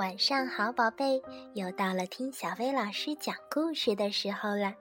[0.00, 4.72] 晚上好，宝贝，又到了听小薇老师讲故事的时候了。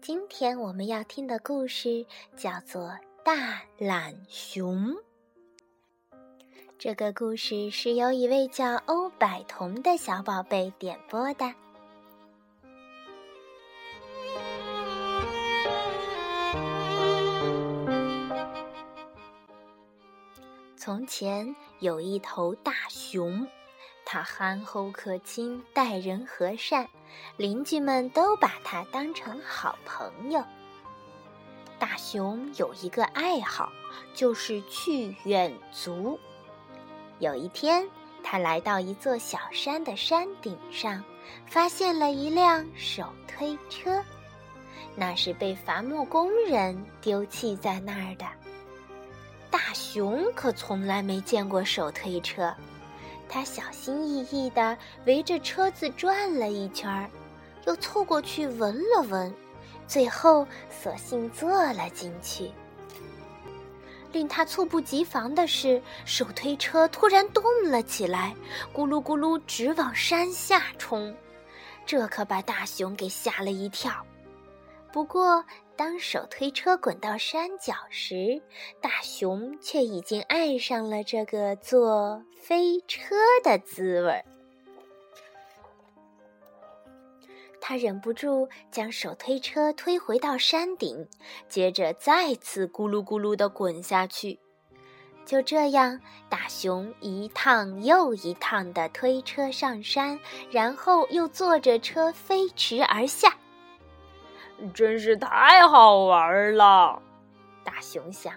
[0.00, 2.06] 今天我们要听的故事
[2.38, 2.84] 叫做
[3.22, 4.94] 《大懒熊》。
[6.78, 11.52] 这个故事是由一位叫欧百彤的小宝贝点播的。
[20.78, 23.46] 从前有一头大熊。
[24.08, 26.88] 他憨厚可亲，待人和善，
[27.36, 30.42] 邻居们都把他当成好朋友。
[31.76, 33.70] 大熊有一个爱好，
[34.14, 36.18] 就是去远足。
[37.18, 37.86] 有一天，
[38.22, 41.02] 他来到一座小山的山顶上，
[41.44, 44.00] 发现了一辆手推车，
[44.94, 48.24] 那是被伐木工人丢弃在那儿的。
[49.50, 52.54] 大熊可从来没见过手推车。
[53.28, 57.10] 他小心翼翼地围着车子转了一圈儿，
[57.66, 59.32] 又凑过去闻了闻，
[59.86, 62.50] 最后索性坐了进去。
[64.12, 68.34] 令他猝不及防的是，手推车突然动了起来，
[68.72, 71.14] 咕噜咕噜直往山下冲，
[71.84, 73.92] 这可把大熊给吓了一跳。
[74.90, 75.44] 不过，
[75.76, 78.40] 当手推车滚到山脚时，
[78.80, 84.24] 大熊却已经爱上了这个坐飞车的滋味儿。
[87.60, 91.06] 他忍不住将手推车推回到山顶，
[91.48, 94.38] 接着再次咕噜咕噜地滚下去。
[95.26, 100.18] 就这样，大熊一趟又一趟地推车上山，
[100.50, 103.36] 然后又坐着车飞驰而下。
[104.74, 107.00] 真是太好玩了，
[107.64, 108.32] 大熊想。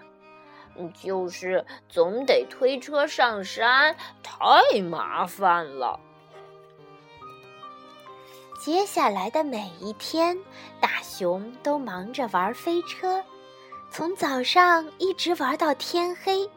[0.94, 6.00] 就是总得推车上山，太麻烦了。
[8.58, 10.38] 接下来的每一天，
[10.80, 13.22] 大熊都忙着玩飞车，
[13.90, 16.48] 从早上一直玩到天黑。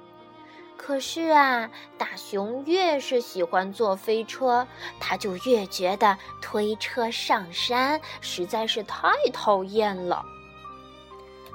[0.85, 4.67] 可是啊，大熊越是喜欢坐飞车，
[4.99, 10.25] 他就越觉得推车上山实在是太讨厌了。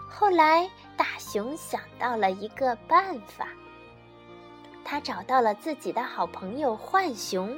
[0.08, 3.48] 后来，大熊想到了一个办法，
[4.82, 7.54] 他找到了自己的好朋友浣熊，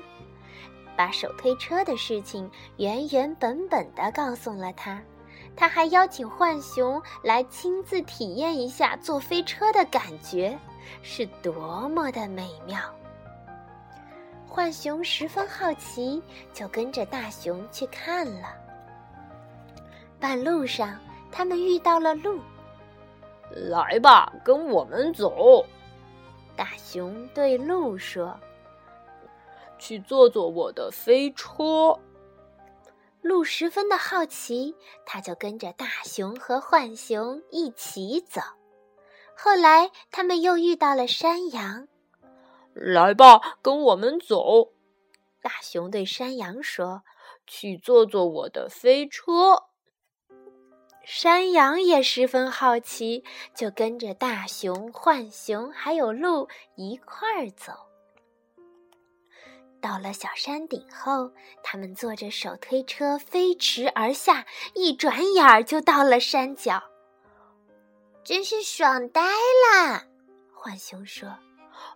[0.96, 5.00] 把手推车的事情原原本本的告诉了他。
[5.54, 10.58] 他还邀请浣熊来亲自体验一下坐飞车的感觉。
[11.02, 12.78] 是多么的美妙！
[14.48, 18.48] 浣熊十分好奇，就跟着大熊去看了。
[20.18, 20.98] 半路上，
[21.30, 22.40] 他们遇到了鹿。
[23.50, 25.64] 来吧，跟我们走。
[26.56, 28.36] 大熊对鹿说
[29.78, 31.98] ：“去坐坐我的飞车。”
[33.22, 34.74] 鹿十分的好奇，
[35.06, 38.40] 他就跟着大熊和浣熊一起走。
[39.42, 41.88] 后来，他们又遇到了山羊。
[42.74, 44.72] 来吧，跟我们走。
[45.40, 47.04] 大熊对山羊说
[47.48, 49.64] ：“去坐坐我的飞车。”
[51.02, 53.24] 山羊也十分好奇，
[53.54, 56.46] 就跟着大熊、浣熊还有鹿
[56.76, 57.72] 一块儿走。
[59.80, 66.89] 到了小山顶后，他们坐着手推车飞驰而下，一转眼儿就到了山脚。
[68.30, 70.04] 真是爽呆了，
[70.54, 71.28] 浣熊说：“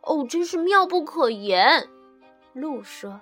[0.03, 1.89] 哦，真是妙不可言。”
[2.53, 3.21] 鹿说：“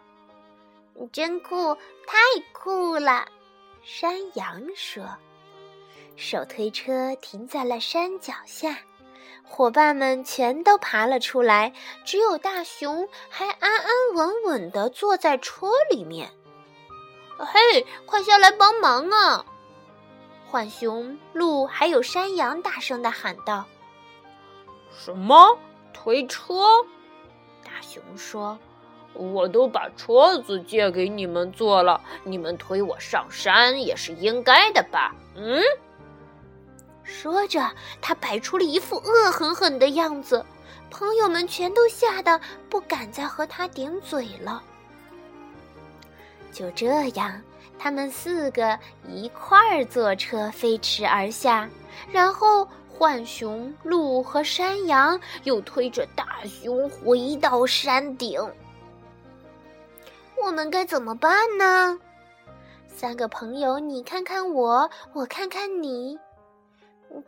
[1.13, 1.75] 真酷，
[2.07, 2.17] 太
[2.55, 3.27] 酷了。”
[3.85, 5.05] 山羊说
[6.17, 8.79] ：“手推车停在了山脚下，
[9.45, 11.75] 伙伴们全都爬了出来，
[12.07, 16.33] 只有大熊还安安稳稳地坐在车里面。
[17.37, 19.45] 嘿，快下来帮忙啊！”
[20.53, 23.65] 浣熊、鹿还有山羊大声的喊道
[24.95, 25.59] ：“什么
[25.95, 26.67] 推车？”
[27.65, 28.59] 大熊说
[29.15, 35.63] ：“我都把车子借给你们坐了，你们推我上山也是应该的吧？”嗯。
[37.03, 37.67] 说着，
[38.03, 40.45] 他摆出了一副恶狠狠的样子，
[40.91, 42.39] 朋友们全都吓得
[42.69, 44.63] 不敢再和他顶嘴了。
[46.53, 47.41] 就这样。
[47.83, 51.69] 他们四个一块儿坐车飞驰而下，
[52.13, 52.65] 然后
[52.97, 58.41] 浣熊、鹿和山羊又推着大熊回到山顶。
[60.41, 61.99] 我们该怎么办呢？
[62.87, 66.17] 三个朋友，你看看我，我看看你，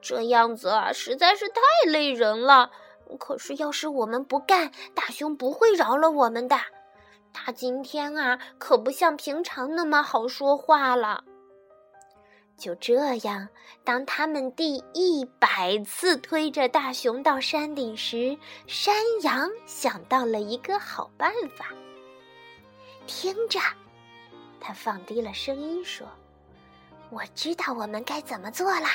[0.00, 2.70] 这样子啊，实在是太累人了。
[3.18, 6.56] 可是要是我们不干，大熊不会饶了我们的。
[7.34, 11.22] 他今天啊，可不像平常那么好说话了。
[12.56, 13.48] 就这样，
[13.82, 18.38] 当他们第一百次推着大熊到山顶时，
[18.68, 21.66] 山羊想到了一个好办法。
[23.06, 23.58] 听着，
[24.60, 26.06] 他放低了声音说
[27.10, 28.86] ：“我知道我们该怎么做了。”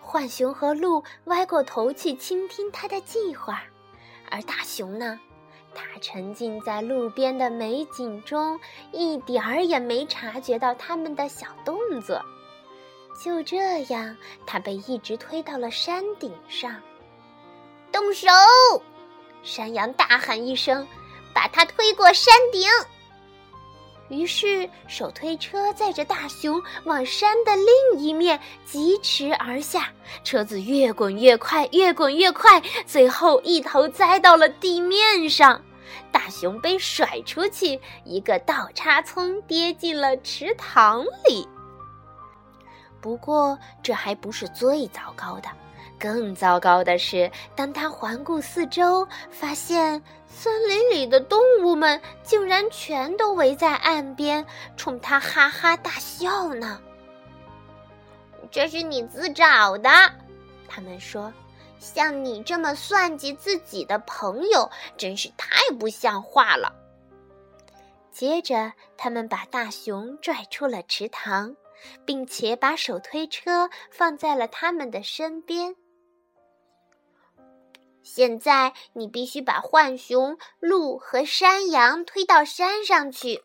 [0.00, 3.62] 浣熊和鹿歪过头去倾听他的计划，
[4.30, 5.20] 而大熊呢？
[5.74, 8.58] 他沉浸在路边的美景中，
[8.92, 12.22] 一点儿也没察觉到他们的小动作。
[13.22, 14.16] 就这样，
[14.46, 16.80] 他被一直推到了山顶上。
[17.92, 18.28] 动手！
[19.42, 20.86] 山羊大喊一声，
[21.34, 22.62] 把他推过山顶。
[24.08, 29.88] 于是，手推车载着大熊往山的另一面疾驰而下，
[30.22, 35.60] 车子越滚越快，越滚越快，最后一头栽到了地面上。
[36.12, 41.48] 大熊被甩出去，一个倒插葱跌进了池塘里。
[43.00, 45.48] 不过，这还不是最糟糕的。
[45.98, 54.44] 更糟糕的是，当他环顾四周，发现森林里的动物们竟然全都围在岸边，
[54.76, 56.80] 冲他哈哈大笑呢。
[58.50, 59.90] 这是你自找的，
[60.68, 61.32] 他们说。
[61.80, 66.72] 像你这么算计自己的朋友，真是太不像话了。
[68.10, 71.54] 接着，他们把大熊拽出了池塘，
[72.04, 75.76] 并且把手推车放在了他们的身边。
[78.02, 83.42] 现在你必须把浣熊、鹿和山羊推到山上去。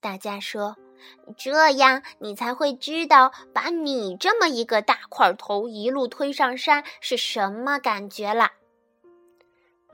[0.00, 0.76] 大家说，
[1.38, 8.52] 这样你才会知道把你这么一个大块头一路推上山是什么感觉了。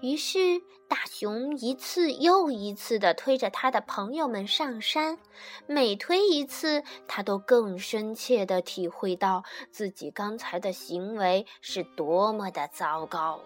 [0.02, 5.19] 于是，大熊一次又一次地推着他的朋友们上山，
[5.66, 13.40] 每推一次，他都更深切地体会到自己刚才的行为是多么的糟糕。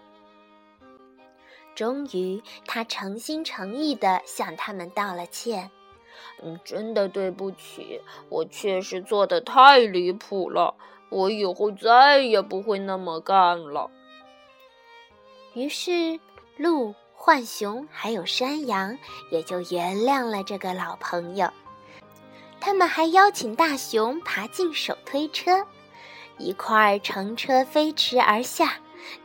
[1.73, 5.71] 终于，他诚心诚意地向他们道了歉
[6.43, 10.75] ：“嗯，真的对不起，我确实做得太离谱了，
[11.09, 13.89] 我以后再也不会那么干了。”
[15.55, 16.19] 于是。
[16.57, 18.97] 鹿、浣熊还有山羊
[19.31, 21.49] 也就原谅了这个老朋友。
[22.59, 25.65] 他们还邀请大熊爬进手推车，
[26.37, 28.73] 一块儿乘车飞驰而下。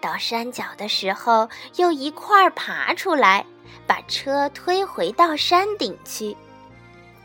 [0.01, 3.45] 到山脚的时候，又一块儿爬出来，
[3.87, 6.35] 把车推回到山顶去。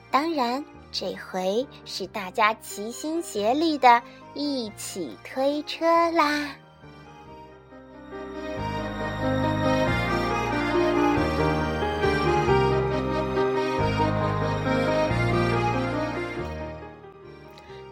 [0.09, 4.01] 当然，这回是大家齐心协力的
[4.33, 6.50] 一起推车啦。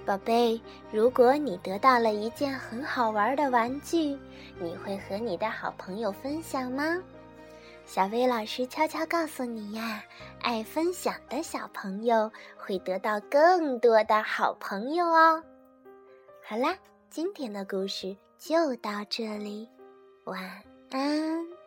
[0.09, 0.59] 宝贝，
[0.91, 4.17] 如果你得到了一件很好玩的玩具，
[4.59, 7.00] 你会和你的好朋友分享吗？
[7.85, 10.03] 小薇老师悄悄告诉你呀，
[10.41, 15.44] 爱分享的小朋友会得到更多的好朋友哦。
[16.44, 16.75] 好啦，
[17.11, 19.69] 今天的故事就到这里，
[20.23, 20.42] 晚
[20.89, 21.58] 安。